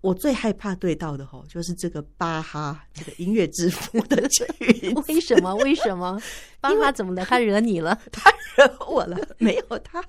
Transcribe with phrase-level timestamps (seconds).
[0.00, 4.94] 我最害怕对到的吼，就是这个巴哈这个音乐之父的曲子。
[5.08, 5.54] 为什么？
[5.56, 6.20] 为什么？
[6.60, 7.24] 巴哈怎么了？
[7.24, 7.98] 他惹你了？
[8.10, 9.18] 他惹我了？
[9.38, 10.02] 没有他。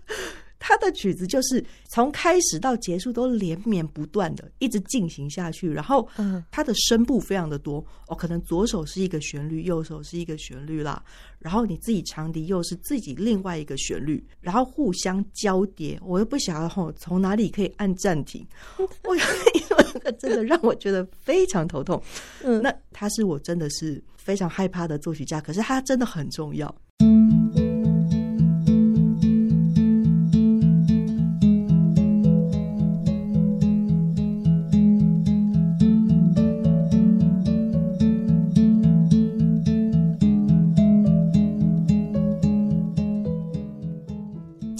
[0.63, 11.03] 他的曲子就是从开始到结束都连绵不断的一直进行下去，然后，嗯，他的声部非常的多哦，可能左手是一个旋律，右手是一个旋律啦，
[11.39, 18.45] 然后你自己长笛又是自己另外一个旋律，然后互相交叠，我又不晓得吼从哪里可以按暂停，
[18.77, 19.21] 我因
[20.03, 21.99] 为真的让我觉得非常头痛。
[22.43, 26.73] 嗯，那他是我真的是非常害怕的作曲家，可是他真的很重要。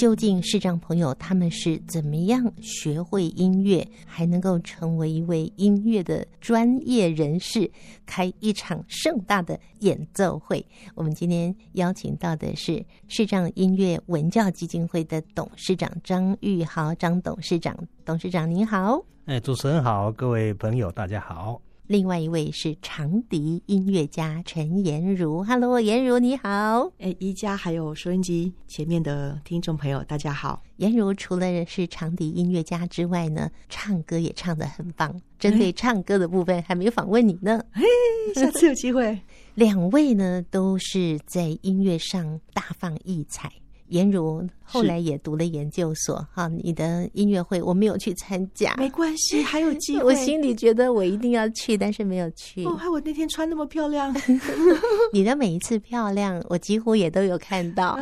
[0.02, 7.70] 究竟视障朋友他们是怎么样学会音乐，还能够成为一位音乐的专业人士，
[8.04, 10.66] 开一场盛大的演奏会？
[10.96, 19.00] 我们今天邀请到的是视障音乐文教基金会的董事长张玉豪，张董事长，董事长您好。
[19.26, 21.62] 哎，主持人好，各位朋友大家好。
[21.92, 26.90] 另外一位是长笛音乐家陈妍如，Hello，妍如你好。
[27.00, 30.64] 哎，宜家还有收音机前面的听众朋友，大家好。
[30.78, 35.14] 妍如除了是长笛音乐家之外呢，唱歌也唱得很棒。
[35.38, 37.62] 针对唱歌的部分，还没有访问你呢。
[37.74, 37.84] 嘿，
[38.36, 39.20] 下次有机会。
[39.56, 43.52] 两位呢，都是在音乐上大放异彩。
[43.92, 50.04] 妍如后来也读了研究所，哈，你的音乐会我没有去参加，没关系， 还有机会。
[50.06, 52.64] 我心里觉得我一定要去，但是没有去。
[52.64, 54.16] 哦，还我那天穿那么漂亮，
[55.12, 58.00] 你的每一次漂亮，我几乎也都有看到。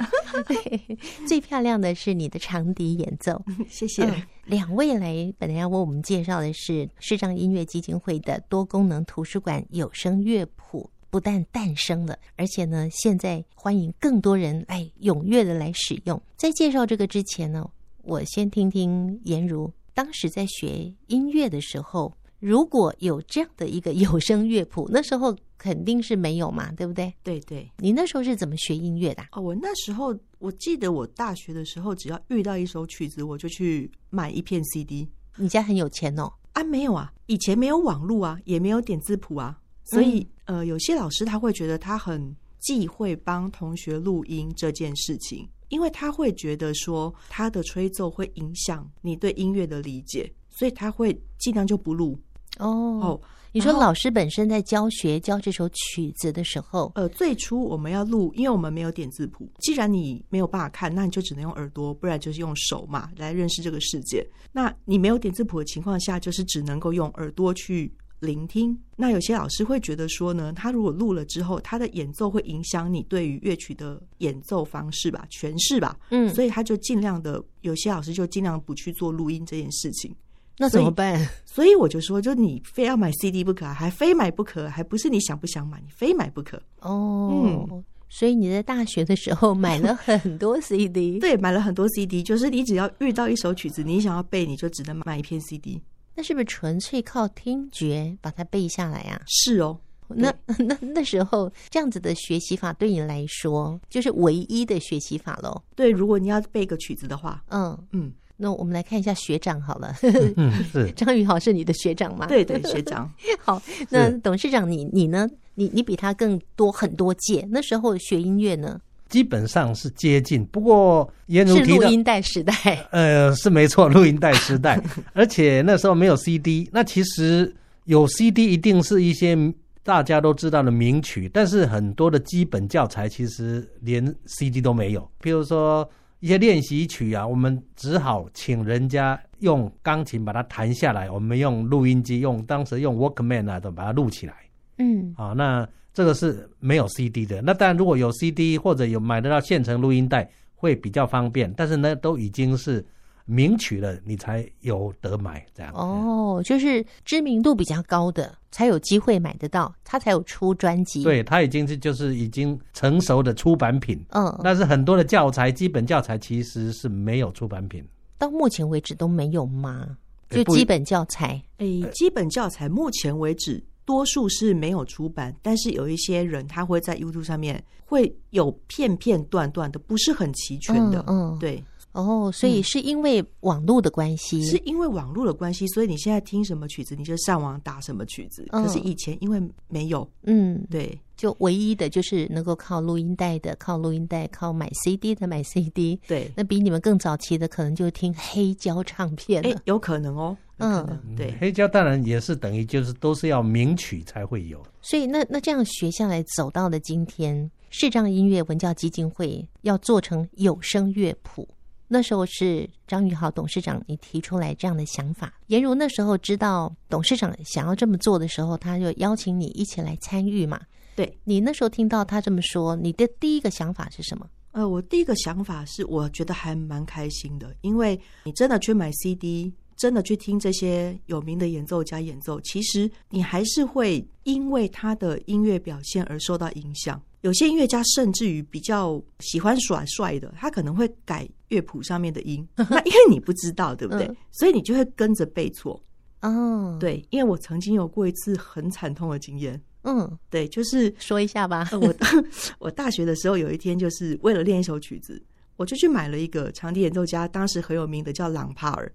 [1.27, 4.03] 最漂亮的是你的长笛演奏，谢谢。
[4.03, 10.87] 嗯，两位来，本来要为我们介绍的是视障音乐基金会的多功能图书馆有声乐谱。
[11.09, 16.21] 不但诞生了，而且呢，现在欢迎更多人来踊跃的来使用。
[16.37, 17.69] 在介绍这个之前呢，
[18.03, 27.13] 我先听听妍如当时在学音乐的时候，如果有这样的一个有声乐谱，那时候肯定是没有嘛， 对不对？
[27.23, 29.23] 对对，你那时候是怎么学音乐的？
[29.31, 35.09] 哦，我那时候我记得我大学的时候，只要遇到一首曲子，我就去买一片 CD。
[35.35, 36.31] 你家很有钱哦？
[36.53, 39.59] 啊，没有啊，以前没有网络啊，也没有点字谱啊。
[39.91, 52.19] 所以，呃，有些老师他会觉得他很忌讳帮同学录音这件事情，因为他会觉得说他的吹奏会影响你对音乐的理解，所以他会尽量就不录。
[52.57, 52.67] 哦
[53.01, 53.21] 哦，
[53.53, 64.27] 你说老师本身在教学教这首曲子的时候，呃，最初我们要录，因为我们没有点字谱，既然你没有办法看，那你就只能用耳朵，不然就是用手嘛来认识这个世界。
[64.51, 67.91] 那你没有点字谱的情况下，就是只能够用耳朵去。
[68.19, 80.13] 聆听，那有些老师会觉得说呢，他如果录了之后，他的演奏会影响你对于乐曲的演奏方式吧、诠释吧，嗯，所以他就尽量的，有些老师就尽量不去做录音这件事情。
[80.57, 81.17] 那怎么办？
[81.45, 86.61] 所以，所以我就说，就你非要买 CD 不可，还非买不可，还不是你想不想买，你非买不可。
[86.81, 95.81] 哦，嗯，所以你在大学的时候买了很多 CD，对，买了很多 CD，就是你只要遇到一首曲子，你想要背，你就只能买一片 CD。
[96.19, 99.21] 那是不是纯粹靠听觉把它背下来啊？
[99.25, 105.63] 是哦，那 那那时候这样子的学习法对你来说就是唯一的学习法喽？
[105.77, 109.95] 对，如果你要背个曲子的话，嗯嗯，那我们来看一下学长好了，
[110.35, 112.25] 嗯，是 张宇豪是你的学长吗？
[112.27, 113.09] 对对，学长。
[113.39, 115.25] 好，那董事长你你呢？
[115.55, 118.77] 你你比他更多很多届，那时候学音乐呢？
[119.09, 122.53] 基本上是接近，不过妍如提到 录音带时代，
[122.91, 124.79] 呃，是没错，录音带时代，
[125.13, 126.69] 而且那时候没有 CD。
[126.71, 127.53] 那其实
[127.85, 129.35] 有 CD，一定是一些
[129.83, 135.09] 大家都知道的名曲，但是很多的基本教材其实连 CD 都没有。
[135.19, 144.35] 比如说一些练习曲啊，我们只好请人家用钢琴把它弹下来，我们用录音机，用当时用 Walkman 啊，都把它录起来。
[144.77, 145.67] 嗯，好，那。
[145.93, 152.85] 这个是没有 CD 的，那当然如果有 CD 或者有买得到现成录音带会比较方便，但是呢，都已经是
[153.25, 155.73] 名曲了，你才有得买这样。
[155.73, 161.03] 哦，就是知名度比较高的才有机会买得到，他才有出专辑。
[161.03, 163.99] 对，他已经是就是已经成熟的出版品。
[164.11, 167.83] 嗯，但是很多的教材，基本教材其实是没有出版品，
[168.17, 169.97] 到目前为止都没有吗？
[170.29, 171.41] 就基本教材？
[171.57, 173.63] 诶，基本教材目前为止。
[173.89, 181.03] 多数是没有出版，但是有一些人他会在 YouTube 上面会有片片段段的，不是很齐全的。
[181.07, 181.63] 嗯，嗯对。
[181.93, 188.45] 哦，所以是因为网络的关系，是因为网络的关系，所以你现在听什么曲子，你就上网打什么曲子。
[188.51, 195.99] 可是以前因为没有，嗯，对，就唯一的就是能够靠录音带的，靠录音带，靠买 CD 的买 CD。
[196.07, 199.45] 对，那比你们更早期的，可能就听黑胶唱片。
[199.45, 200.87] 哎，有可能哦，嗯，
[201.17, 204.65] 对，黑胶当然也是等于就是都是要名曲才会有。
[204.81, 211.45] 所以那那这样学下来，走到了今天，视障音乐文教基金会要做成有声乐谱。
[211.89, 215.33] 那时候是张宇豪董事长，你提出来这样的想法。
[215.47, 220.61] 颜如那时候知道董事长想要这么做的时候，他就邀请你一起来参与嘛。
[220.99, 224.29] 对，你那时候听到他这么说，你的第一个想法是什么？
[224.51, 237.01] 呃，我第一个想法是，我觉得还蛮开心的，因为你真的去买 CD，真的去听这些有名的演奏家演奏，其实你还是会因为他的音乐表现而受到影响。
[237.21, 242.45] 有些音乐家甚至于比较喜欢耍帅的，他可能会改乐谱上面的音。
[242.57, 244.05] 那因为你不知道，对不对？
[244.05, 245.81] 嗯、所以你就会跟着背错。
[246.23, 249.61] 哦，对，因为我曾经有过一次很惨痛的经验。
[249.89, 251.67] 嗯，对，就是说一下吧。
[251.71, 251.93] 我
[252.59, 255.19] 我大学的时候有一天，就是为了练一首曲子，
[255.57, 258.91] 我就去买了一个长笛演奏家，当时很有名的叫朗帕尔，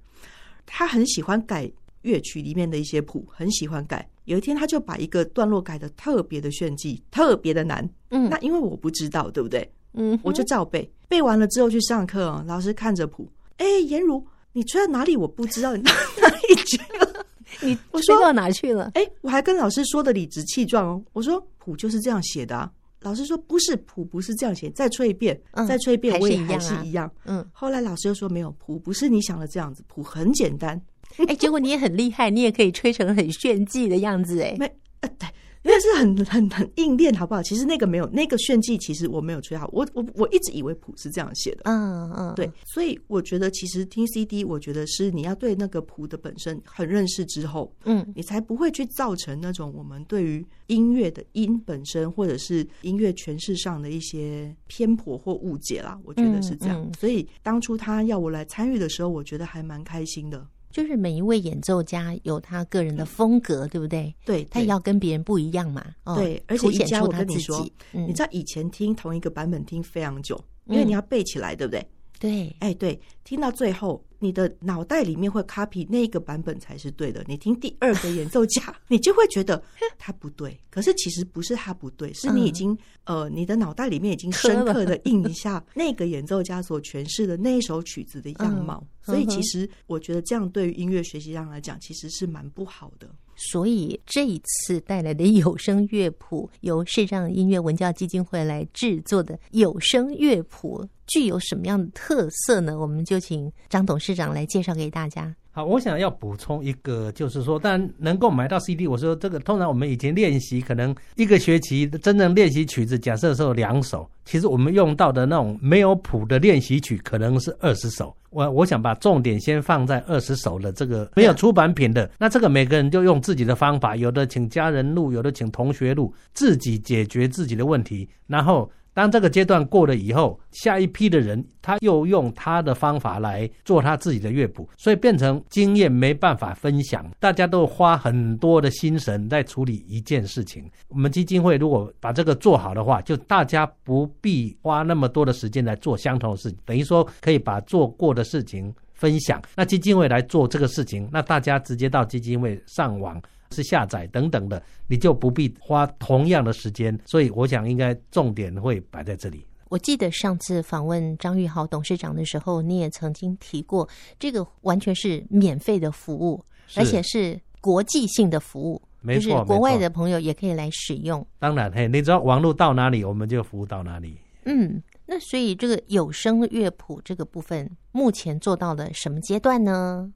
[0.65, 1.71] 他很喜欢改
[2.03, 4.09] 乐曲里面的一些谱，很喜欢改。
[4.27, 7.89] 有一天，他就把一个段落改的特别的炫技，特别的难。
[8.11, 9.69] 嗯，那因为我不知道，对不对？
[9.93, 15.17] 嗯，我就照背，背完了之后去上课，老师看着谱，哎，颜如，你吹到哪里？
[15.17, 15.83] 我不知道，你
[16.21, 17.14] 哪一句了？
[17.63, 18.91] 你我说到哪去了？
[18.95, 22.71] 哎，我还跟老师说的理直气壮哦，我说谱就是这样写的啊。
[23.01, 27.11] 老师说不是，谱不是这样写，再吹一遍，再吹一遍，我也还是一样。
[27.27, 30.81] 嗯，后来老师又说没有，谱不是你想的这样子，谱很简单。
[31.29, 34.65] 哎，结果你也很厉害，你也可以吹成很炫技的样子，哎，没，
[35.01, 35.29] 呃，对，
[35.67, 37.43] 那是很很很硬练，好不好？
[37.43, 55.99] 其实那个没有那个炫技，其实我没有吹好，我我我一直以为谱是这样写的，嗯嗯，对，所以我觉得其实听 CD，我觉得是你要对那个谱的本身很认识之后，嗯，你才不会去造成那种我们对于音乐的音本身或者是音乐诠释上的一些偏颇或误解啦。
[56.05, 60.47] 我觉得是这样，嗯嗯，所以当初他要我来参与的时候，我觉得还蛮开心的。
[60.75, 64.13] 就是每一位演奏家有他个人的风格，对不对？
[64.25, 65.87] 对，他也要跟别人不一样嘛。
[66.17, 71.87] 对，而且以前我跟你说，你知道以前听同一个版本听非常久，因为你要背起来，对不对？
[72.25, 77.23] 对，哎，对，听到最后，你的脑袋里面会 copy 那个版本才是对的。
[77.29, 79.63] 你听第二个演奏家， 你就会觉得
[79.99, 80.59] 他不对。
[80.71, 82.73] 可是其实不是他不对，是你已经、
[83.05, 88.83] 嗯、呃，你的脑袋里面已经深刻的 印一下那个演奏家所诠释的那一首曲子的样貌。
[88.83, 93.15] 嗯、所以其实我觉得这样对于音乐学习上来讲，其实是蛮不好的。
[93.37, 102.79] 所以这一次带来的有声乐谱，由视障音乐文教基金会来制作的有声乐谱，具有什么样的特色呢？
[102.79, 105.35] 我们就请张董事长来介绍给大家。
[105.57, 118.13] 好，我想要补充一个，就是说，当然能够买到 CD，我说这个通常我们以前练习，可能一个学期真正练习曲子，假设说两首，其实我们用到的那种没有谱的练习曲，可能是二十首。
[118.31, 128.69] 我我想把重点先放在二十首的这个没有出版品的，那这个每个人就用自己的方法，有的请家人录，有的请同学录，自己解决自己的问题，然后。
[128.95, 140.71] 当这个阶段过了以后，下一批的人他又用他的方法来做他自己的乐谱，所以变成经验没办法分享，大家都花很多的心神在处理一件事情。
[140.89, 149.43] 我们基金会如果把这个做好的话，就大家不必花那么多的时间来做相同的事情，等于说可以把做过的事情分享。
[149.57, 153.21] 那基金会来做这个事情，那大家直接到基金会上网。
[153.51, 159.47] 是下载等等的，你就不必花同样的时间，所以我想应该重点会摆在这里。
[159.71, 163.89] 我记得上次访问张玉豪董事长的时候，你也曾经提过，
[164.21, 166.45] 这个完全是免费的服务，
[166.77, 171.27] 而且是国际性的服务，没错，就是国外的朋友也可以来使用。
[171.41, 174.17] 当然，嘿，你知道网络到哪里，我们就服务到哪里。
[174.45, 180.13] 嗯，那所以这个有声乐谱这个部分，目前做到了什么阶段呢？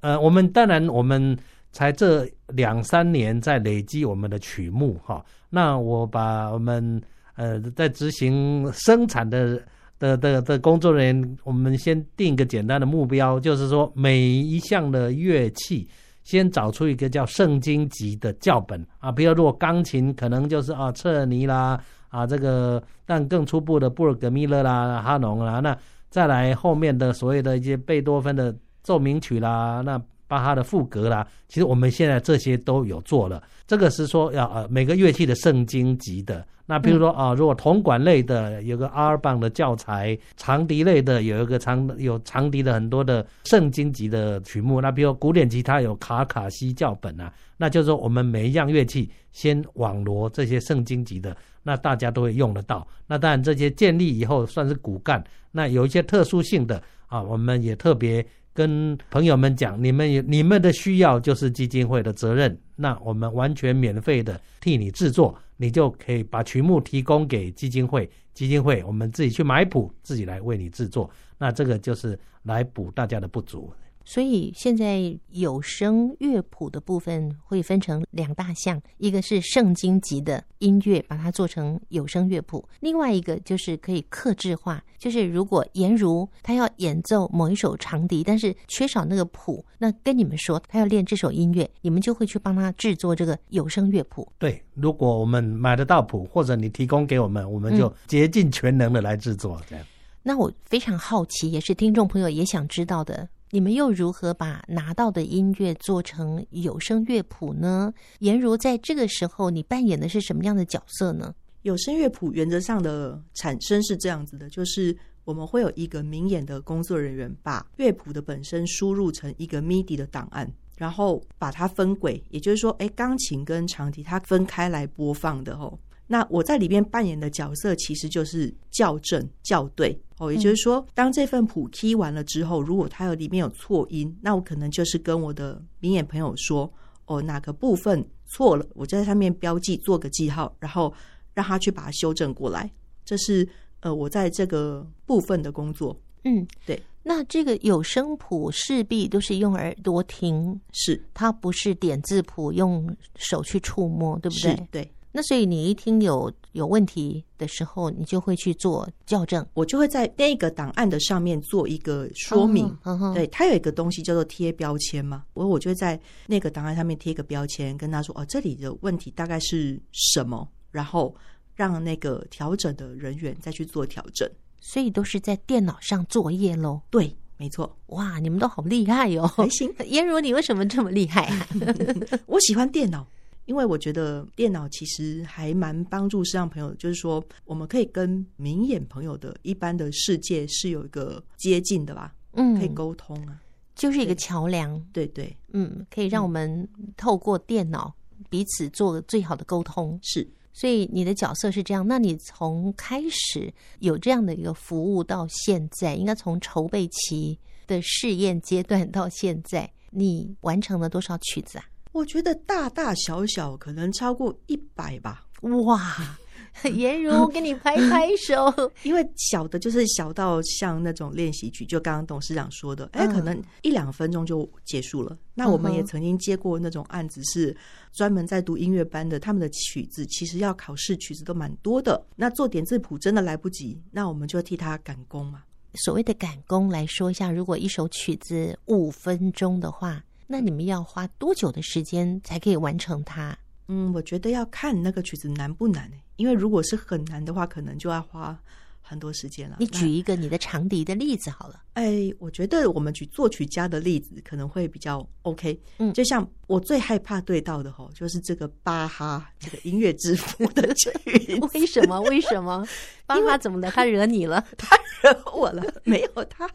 [0.00, 1.36] 呃，我们当然我们。
[1.76, 6.98] 才这两三年在累积我们的曲目哈，那我把我们
[7.34, 9.60] 呃在执行生产的
[9.98, 15.86] 的的的工作人员，我们先定一个简单的目标，就是说每一项的乐器
[16.24, 21.78] 先找出一个叫圣经级的教本啊，比如如果钢琴可能就是啊彻尼啦
[22.08, 25.76] 啊这个，但更初步的布尔格米勒啦哈农啦，那
[26.08, 30.00] 再来后面的所谓的一些贝多芬的奏鸣曲啦，那。
[30.28, 33.42] 巴哈的赋格啦，其实我们现在这些都有做了。
[33.66, 36.46] 这个是说要呃每个乐器的圣经级的。
[36.68, 44.80] 那比如说啊，如果铜管类的有个阿尔邦的教材，长笛类的有一个长有长笛的很多的圣经级的曲目。
[44.80, 52.84] 那比如古典吉他有卡卡西教本啊，那就是说我们每一样乐器先网罗这些圣经级的，那大家都会用得到。
[53.06, 55.22] 那当然这些建立以后算是骨干。
[55.52, 58.26] 那有一些特殊性的啊，我们也特别。
[58.56, 62.58] 跟朋友们讲，你们有你们的需要就是基金会的责任。
[62.74, 68.08] 那我们完全免费的替你制作，你就可以把曲目提供给基金会。
[68.32, 71.08] 基金会我们自己去买谱，自己来为你制作。
[71.38, 73.72] 那这个就是来补大家的不足。
[74.08, 94.32] 所以现在有声乐谱的部分会分成两大项，一个是圣经级的音乐，把它做成有声乐谱；另外一个就是可以克制化，就是如果颜如他要演奏某一首长笛，但是缺少那个谱，那跟你们说他要练这首音乐，你们就会去帮他制作这个有声乐谱。
[94.38, 99.60] 对，如果我们买得到谱，或者你提供给我们，我们就竭尽全能的来制作。
[99.68, 99.88] 这样，嗯，
[100.22, 103.28] 那我非常好奇，也是听众朋友也想知道的。
[103.56, 107.90] 你们又如何把拿到的音乐做成有声乐谱呢？
[108.18, 111.34] 颜如在这个时候，你扮演的是什么样的角色呢？
[111.62, 114.94] 有声乐谱原则上的产生是这样子的，就是
[115.24, 120.46] 我们会有一个明眼的工作人员，把乐谱的本身输入成一个 MIDI 的档案，
[120.76, 125.78] 然后把它分轨，也就是说，哎，钢琴跟长笛它分开来播放的哦。
[126.06, 136.72] 那我在里边扮演的角色其实就是校正、校对哦，也就是说，当这份谱 key 完了之后，如果它有里面有错音，那我可能就是跟我的明眼朋友说，
[137.06, 140.92] 哦，哪个部分错了，我就在上面标记，做个记号，然后
[141.34, 142.70] 让他去把它修正过来。
[143.04, 143.46] 这是
[143.80, 145.98] 呃，我在这个部分的工作。
[146.24, 146.80] 嗯，对。
[147.02, 154.68] 那这个有声谱势必都是用耳朵听，是它不是点字谱，用手去触摸，对不对？
[154.72, 154.92] 对。
[155.16, 159.44] 那所以你一听有有问题的时候，你就会去做校正。
[159.54, 162.66] 我就会在那个档案的上面做一个说明。
[162.82, 171.16] 哦哦、对，它有一个东西叫做贴标签嘛，我我就会在那个档案上面贴一个标签，跟他说哦，这里的问题大概是什么，然后
[171.54, 174.30] 让那个调整的人员再去做调整。
[174.60, 176.82] 所以都是在电脑上作业喽。
[176.90, 177.74] 对，没错。
[177.86, 179.28] 哇，你们都好厉害哟、哦！
[179.28, 179.72] 还行。
[179.86, 181.48] 颜如，你为什么这么厉害啊？
[182.26, 183.06] 我喜欢电脑。
[183.46, 193.40] 因为我觉得电脑其实还蛮帮助视障朋友，就是说我们可以跟明眼朋友的一般的世界是有一个接近的吧，嗯，可以沟通啊，
[193.74, 197.94] 就是一个桥梁，对对，嗯，可以让我们透过电脑
[198.28, 200.28] 彼此做最好的沟通，是。
[200.52, 211.64] 所以你的角色是这样，那你从开始有这样的一个服务到现在，应该从筹备期的试验阶段到现在，你完成了多少曲子啊？
[211.96, 215.24] 我觉得大大小小可能超过一百吧。
[215.64, 215.80] 哇，
[216.74, 218.52] 颜如，我给你拍拍手。
[218.84, 225.16] 因为小的就是小到像那种练习曲，就刚刚董事长说的，哎，可能一两分钟就结束了。
[225.32, 227.56] 那我们也曾经接过那种案子，是
[227.94, 232.06] 专门在读音乐班的，他们的曲子其实要考试曲子都蛮多的。
[232.14, 235.42] 那做点字谱真的来不及，那我们就替他赶工嘛。
[235.76, 240.02] 所谓的赶工，来说一下，如果一首曲子五分钟的话。
[240.26, 243.36] 那你们要花多久的时间才可以完成它？
[243.68, 248.38] 嗯，我觉得要看那个曲子难不难，因为如果是很难的话，可能就要花
[248.80, 249.56] 很多时间了。
[249.58, 251.62] 你举一个你的长笛的例子好了。
[251.72, 255.60] 哎，我觉得我们举作曲家的例子可能会比较 OK。
[255.78, 261.40] 嗯，就像我最害怕对到的吼，就是这个巴哈这个音乐之父的曲子。
[261.54, 262.00] 为什么？
[262.02, 262.64] 为什么？
[263.06, 263.68] 巴哈怎么了？
[263.72, 264.46] 他惹你了？
[264.56, 265.62] 他惹我了？
[265.82, 266.48] 没有他。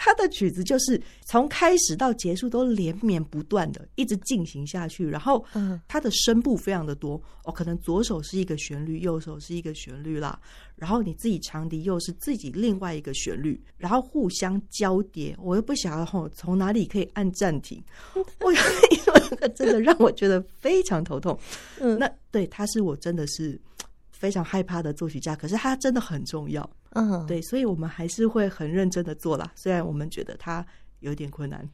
[0.00, 7.20] 他的曲子就是从开始到结束都连绵不断的一直进行下去，然后，嗯，他的声部非常的多。
[7.42, 10.38] 哦，可能左手是一个旋律，右手是一个旋律啦，
[10.76, 17.82] 然后你自己长笛又是自己另外一个旋律，然后互相交叠，我又不晓得吼从哪里可以按暂停，
[18.14, 18.58] 我因
[19.40, 21.36] 为真的让我觉得非常头痛，
[21.80, 23.58] 嗯，那对他是我真的是
[24.12, 26.68] 非常害怕的作曲家，可是他真的很重要。
[26.98, 29.52] 嗯，对，所以我们还是会很认真的做啦。
[29.54, 30.66] 虽然我们觉得它
[31.00, 31.68] 有点困难。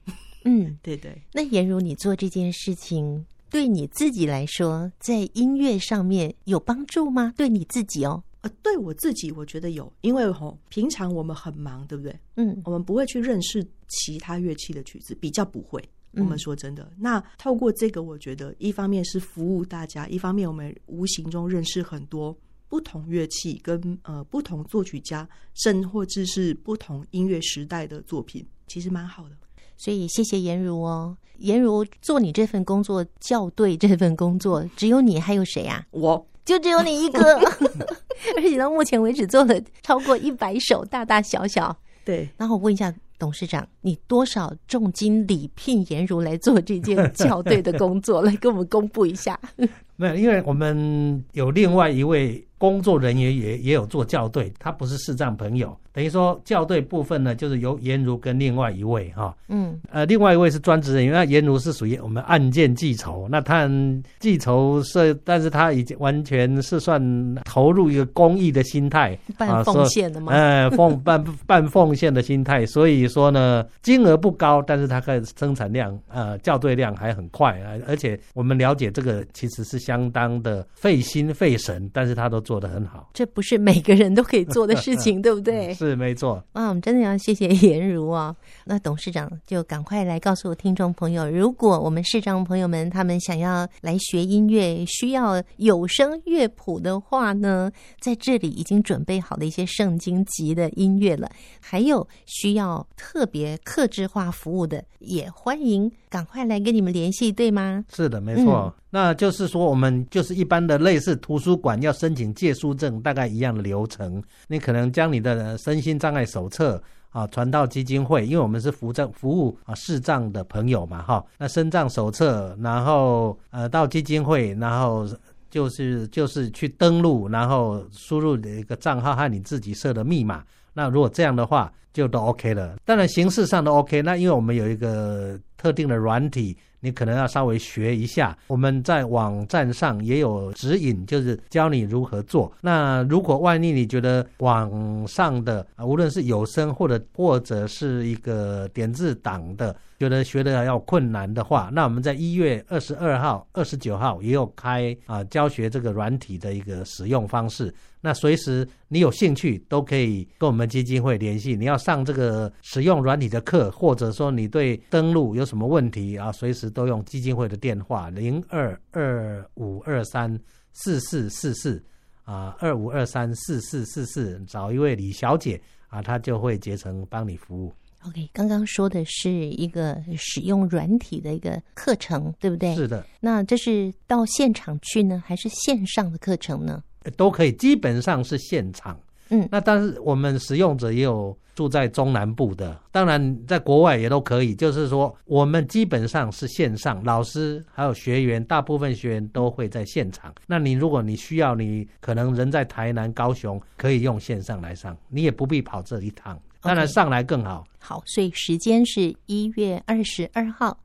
[0.45, 1.21] 嗯， 对对。
[1.33, 7.33] 那颜如，你做这件事情对你自己来说，在音乐上面有帮助吗？
[7.37, 8.23] 对你自己哦？
[8.43, 12.15] 呃，对我自己，我觉得有，因为吼，平常我们很忙，对不对？
[12.37, 15.83] 嗯，我们不会去认识其他乐器的曲子，比较不会。
[16.17, 22.37] 我们说真的，那透过这个，我觉得一方面是服务大家，一方面我们无形中认识很多。
[22.75, 29.37] 不同乐器跟呃不同作曲家，甚或至是不同音乐时代的作品，其实蛮好的。
[29.77, 35.87] 所以谢谢颜如哦，颜如做你这份工作，校对这份工作，只有你，还有谁啊？
[35.93, 37.23] 我就只有你一个，
[38.37, 41.79] 而且到目前为止做了超过一百首，大大小小。
[42.05, 48.21] 对，然后我问一下董事长，你多少重金礼聘颜如来做这件校对的工作？
[48.23, 49.39] 来跟我们公布一下。
[49.97, 55.77] 没有，因为我们有另外一位工作人员也也有做校对，他不是视障朋友。
[55.93, 63.71] 等于说校对部分呢，就是由颜如跟另外一位哈，嗯，呃，另外一位是专职人员，那颜如是属于我们案件记仇，那他
[64.19, 67.01] 记仇是，但是他已经完全是算
[67.45, 70.33] 投入一个公益的心态，半奉献的吗？
[70.33, 85.73] 呃，奉半半奉献的心态，所以说呢，金额不高，但是他的生产量呃校对量还很快，而且我们了解这个其实是相当的费心费神，但是他都做得很好，这不是每个人都可以做的事情，对不对？
[85.75, 88.35] 是没错啊，我们真的要谢谢颜如啊。
[88.65, 101.31] 那董事长就赶快来告诉我听众朋友，如果我们视障朋友们他们想要来学音乐，需要有声乐谱的话呢，在这里已经准备好了一些圣经级的音乐了。
[101.61, 107.85] 还有需要特别克制化服务的，也欢迎赶快来跟你们联系，对吗？
[107.93, 108.73] 是的，没错。
[108.79, 114.23] 嗯那就是说，我们就是一般的类似图书馆要申请借书证，大概一样的流程。
[114.47, 121.25] 你可能将你的身心障碍手册啊传到基金会，因为我们是扶障服务啊视障的朋友嘛，哈。
[121.39, 125.05] 那身障手册，然后呃到基金会，然后
[125.51, 130.45] 就是就是去登录，然后输入一个账号和你自己设的密码。
[130.73, 132.77] 那如果这样的话，就都 OK 了。
[132.85, 134.03] 当然形式上都 OK。
[134.03, 136.57] 那因为我们有一个特定的软体。
[136.85, 142.53] 你可能要稍微学一下，我们在网站上也有指引，就是教你如何做。
[142.61, 157.73] 那如果万一你觉得网上的，无论是有声或者或者是一个点字档的，觉得学的要困难的话，那我们在一月二十二号、二十九号也有开啊教学这个软体的一个使用方式。
[158.01, 161.57] 那随时你有兴趣都可以跟我们基金会联系。
[161.57, 170.39] 你要上这个使用软体的课，或者说你对登录有什么问题啊，随时都用基金会的电话零二二五二三
[170.73, 171.83] 四四四四
[172.25, 177.73] 啊，二五二三四四四四，找一位李小姐啊，她就会竭诚帮你服务。
[178.07, 182.75] OK，刚刚说的是一个使用软体的一个课程，对不对？
[182.75, 183.05] 是的。
[183.19, 186.83] 那这是到现场去呢，还是线上的课程呢？
[187.17, 188.99] 都可以，基本上是现场。
[189.31, 194.55] 嗯，那但是我们使用者也有住在中南部的，当然在国外也都可以。
[194.55, 200.35] 就是说，我们基本上是线上，老师还有学员，大部分学员都会在现场。
[200.47, 206.39] 那你如果你需要，你可能人在台南、高雄，可以用线上来上，你也不必跑这一趟。
[206.65, 207.67] 当然上来更好。
[207.79, 210.79] 好，所以时间是一月二十二号，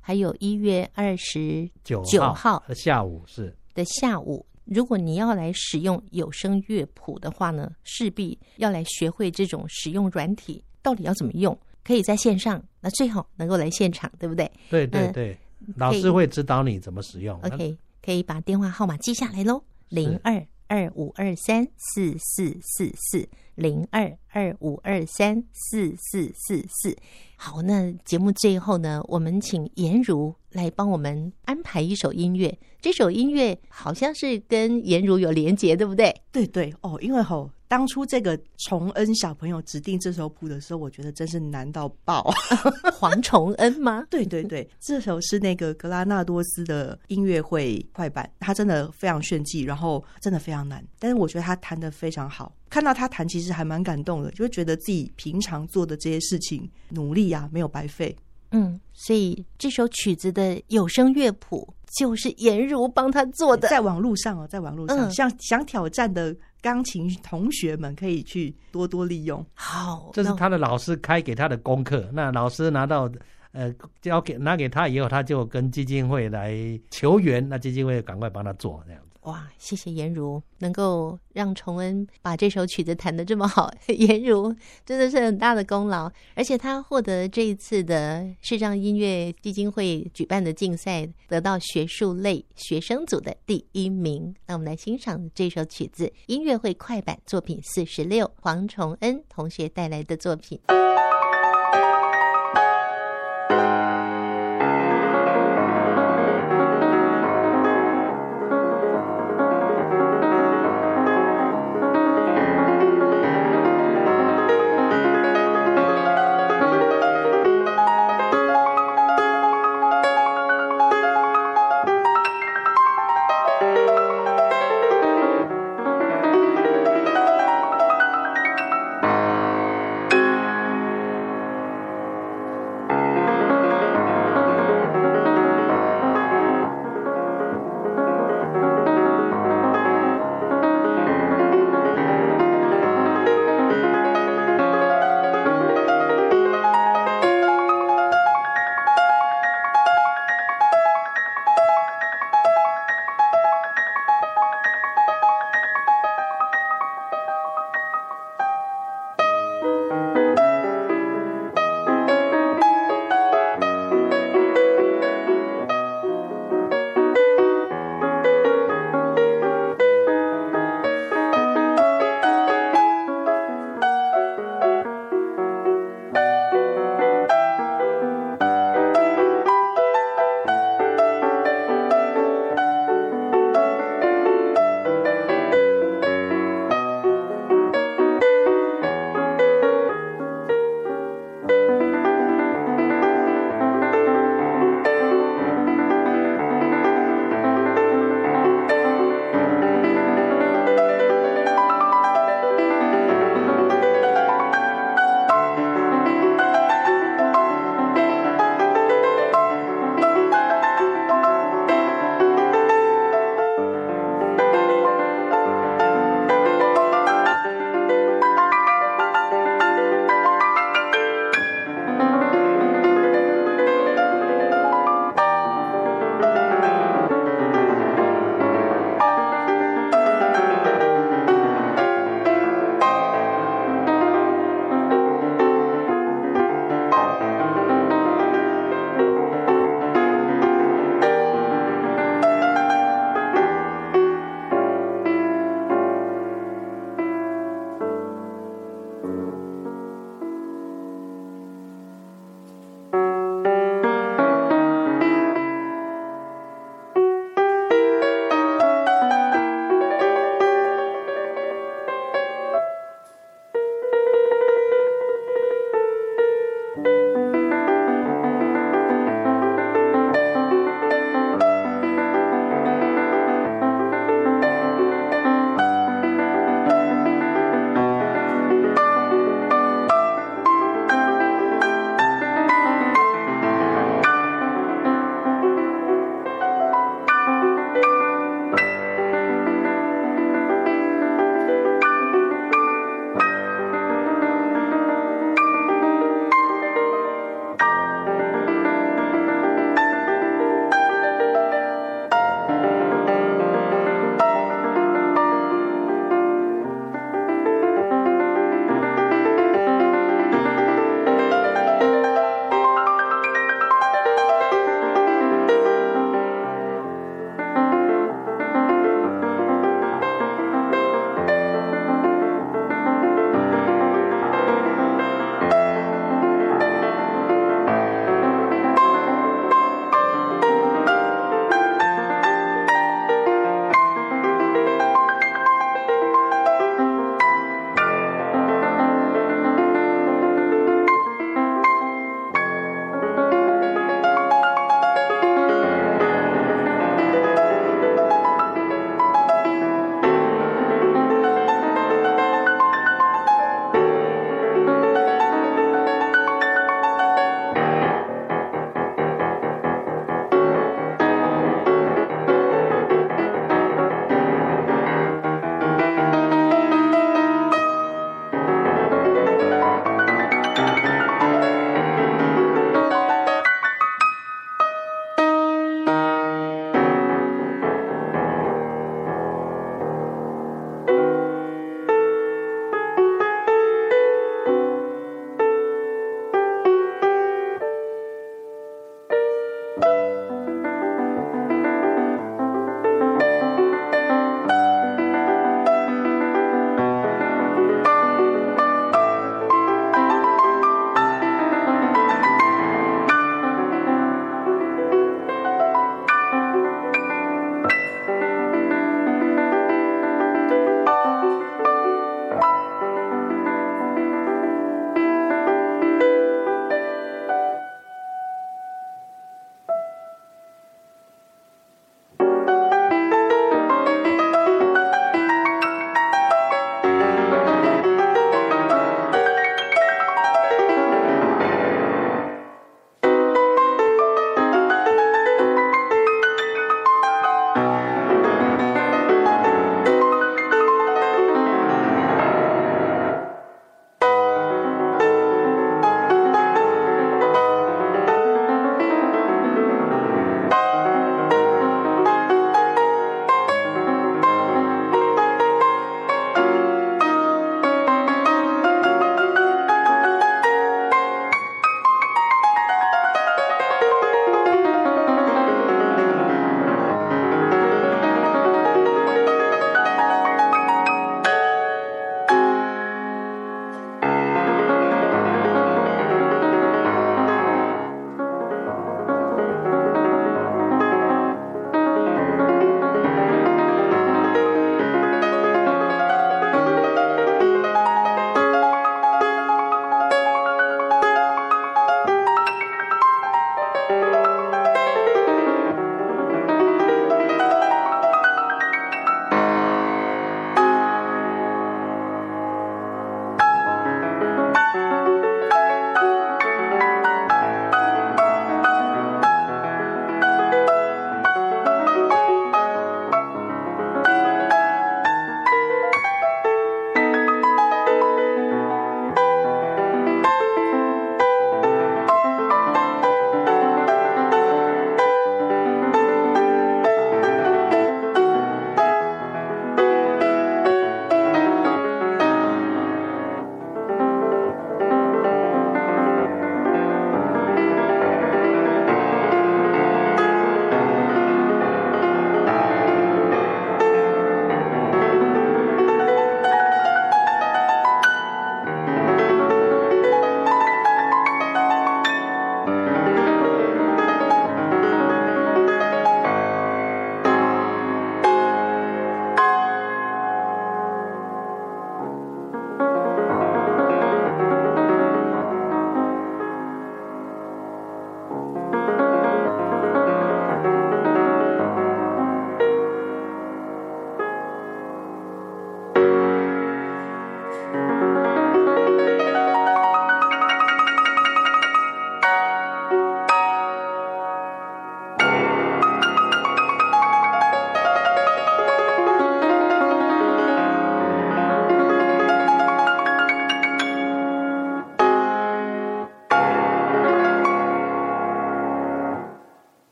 [0.00, 4.44] 还有一月二十九号的下午是的下午。
[4.64, 11.56] 如果你要来使用有声乐谱的话呢，势必要来学会这种使用软体，到底要怎么用？
[11.84, 14.50] 可以在线上，那最好能够来现场，对不对？
[14.68, 17.38] 对对对，嗯、老师会指导你怎么使用。
[17.42, 26.96] OK，可以把电话号码记下来喽，零二二五二三四四四四，零二二五二三四四四四。
[27.36, 32.58] 好，那节目最后呢，我们请颜如来帮我们安排一首音乐。
[32.80, 36.14] 这首音乐好像是跟颜如有连结，对不对？
[36.32, 42.30] 对对哦，因为吼，当初这个崇恩小朋友指定这首谱的时候，我觉得真是难到爆。
[42.94, 44.06] 黄崇恩吗？
[44.10, 52.54] 对对对，这首是那个格拉纳多斯的音乐会快板，他真的非常炫技，然后真的非常难，但是我觉得他弹的非常好。
[52.68, 58.16] 看到他弹，其实还蛮感动的，就会觉得自己平常做的这些事情努力呀、啊，没有白费。
[58.50, 63.68] 嗯，所以这首曲子的有声乐谱就是颜如帮他做的。
[63.68, 69.44] 在网络上哦，在网络上，像、嗯、想挑战的钢琴同学们可以去多多利用。
[69.54, 72.08] 好，这是他的老师开给他的功课。
[72.12, 73.10] 那老师拿到
[73.52, 76.56] 呃交给拿给他以后，他就跟基金会来
[76.90, 79.00] 求援，那基金会赶快帮他做这样。
[79.26, 86.08] 哇，谢谢颜如能够让崇恩把这首曲子弹得这么好， 颜如真的是很大的功劳。
[86.36, 94.32] 而且他获得这一次的视障音乐基金会举办的竞赛，得到学术类学生组的第一名。
[94.46, 100.60] 那我们来欣赏这首曲子，音乐会快板作品四十六，黄崇恩同学带来的作品。